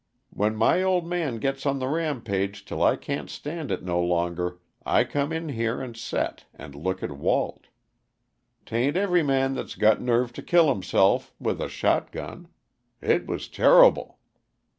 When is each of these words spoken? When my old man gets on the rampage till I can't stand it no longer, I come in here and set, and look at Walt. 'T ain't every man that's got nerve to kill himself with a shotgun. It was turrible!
When 0.31 0.55
my 0.55 0.81
old 0.81 1.05
man 1.05 1.37
gets 1.37 1.63
on 1.63 1.77
the 1.77 1.87
rampage 1.87 2.65
till 2.65 2.81
I 2.81 2.95
can't 2.95 3.29
stand 3.29 3.69
it 3.71 3.83
no 3.83 3.99
longer, 4.01 4.57
I 4.83 5.03
come 5.03 5.31
in 5.31 5.49
here 5.49 5.79
and 5.79 5.95
set, 5.95 6.45
and 6.55 6.73
look 6.73 7.03
at 7.03 7.11
Walt. 7.11 7.67
'T 8.65 8.75
ain't 8.75 8.97
every 8.97 9.21
man 9.21 9.53
that's 9.53 9.75
got 9.75 10.01
nerve 10.01 10.33
to 10.33 10.41
kill 10.41 10.69
himself 10.69 11.35
with 11.39 11.61
a 11.61 11.69
shotgun. 11.69 12.47
It 12.99 13.27
was 13.27 13.47
turrible! 13.47 14.17